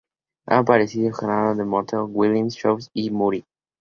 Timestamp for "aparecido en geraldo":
0.57-1.55